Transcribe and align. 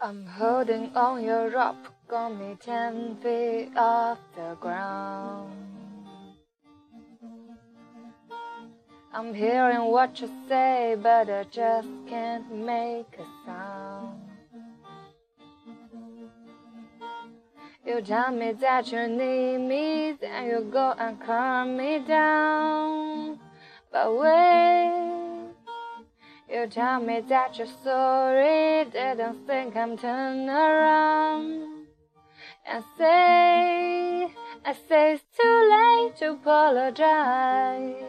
I'm 0.00 0.26
holding 0.26 0.96
on 0.96 1.24
your 1.24 1.48
rope, 1.50 1.86
got 2.08 2.30
me 2.30 2.56
ten 2.60 3.16
feet 3.22 3.70
off 3.76 4.18
the 4.34 4.56
ground. 4.60 5.52
I'm 9.14 9.34
hearing 9.34 9.84
what 9.92 10.20
you 10.20 10.28
say, 10.48 10.96
but 11.00 11.28
I 11.28 11.44
just 11.44 11.88
can't 12.08 12.50
make 12.52 13.18
a 13.18 13.26
sound. 13.46 14.20
You 17.84 18.00
tell 18.00 18.30
me 18.30 18.52
that 18.52 18.90
you 18.90 19.06
need 19.08 19.58
me, 19.58 20.16
then 20.20 20.46
you 20.46 20.60
go 20.72 20.94
and 20.98 21.20
calm 21.20 21.76
me 21.76 21.98
down. 21.98 23.38
But 23.92 24.16
wait, 24.16 25.01
you 26.52 26.66
tell 26.66 27.00
me 27.00 27.20
that 27.28 27.56
you're 27.56 27.66
sorry, 27.82 28.84
didn't 28.90 29.46
think 29.46 29.74
I'm 29.74 29.96
turning 29.96 30.50
around. 30.50 31.86
And 32.66 32.84
say, 32.98 34.30
I 34.64 34.72
say 34.88 35.14
it's 35.14 35.24
too 35.40 35.58
late 35.74 36.16
to 36.18 36.32
apologize. 36.32 38.04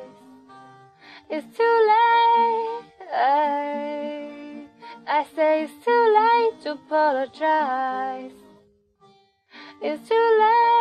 It's 1.29 1.57
too 1.57 1.77
late. 1.89 2.13
I 5.07 5.25
say 5.35 5.63
it's 5.63 5.85
too 5.85 6.05
late 6.19 6.61
to 6.63 6.71
apologize. 6.71 8.31
It's 9.81 10.09
too 10.09 10.37
late. 10.39 10.72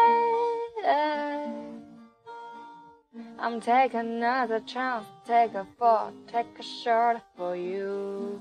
I'm 3.43 3.61
taking 3.61 3.99
another 3.99 4.61
chance. 4.61 5.05
Take 5.27 5.55
a 5.55 5.67
fall, 5.77 6.13
take 6.31 6.47
a 6.61 6.63
shot 6.63 7.25
for 7.37 7.57
you. 7.57 8.41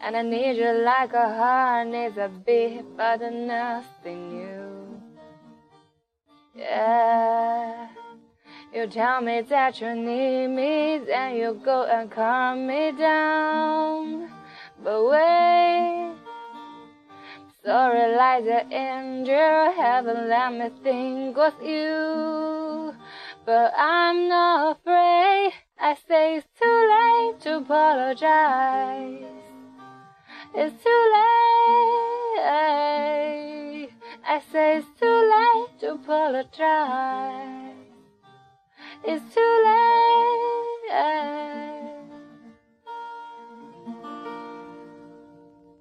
And 0.00 0.16
I 0.16 0.22
need 0.22 0.56
you 0.56 0.72
like 0.72 1.12
a 1.12 1.28
heart 1.28 1.88
needs 1.88 2.16
a 2.16 2.30
beat, 2.46 2.84
but 2.96 3.20
nothing 3.20 4.30
new. 4.30 5.02
Yeah. 6.54 7.88
You 8.72 8.86
tell 8.86 9.20
me 9.20 9.42
that 9.42 9.78
you 9.78 9.94
need 9.94 10.48
me, 10.48 11.02
then 11.06 11.36
you 11.36 11.60
go 11.62 11.84
and 11.84 12.10
calm 12.10 12.66
me 12.66 12.92
down. 12.92 14.32
But 14.82 15.04
wait, 15.04 15.41
sorry, 17.64 18.16
like 18.16 18.44
the 18.44 18.74
angel, 18.74 19.72
haven't 19.72 20.28
let 20.28 20.52
me 20.52 20.70
think 20.82 21.36
was 21.36 21.52
you. 21.62 22.94
But 23.44 23.72
I'm 23.76 24.28
not 24.28 24.76
afraid. 24.76 25.52
I 25.78 25.96
say 26.08 26.36
it's 26.36 26.46
too 26.60 26.88
late 26.94 27.40
to 27.42 27.56
apologize. 27.58 29.24
It's 30.54 30.84
too 30.84 31.02
late. 31.14 31.52
I 34.24 34.40
say 34.52 34.76
it's 34.78 34.86
too 35.00 35.18
late 35.34 35.80
to 35.80 35.94
apologize. 35.94 37.76
It's 39.04 39.34
too 39.34 39.62
late. 39.64 39.71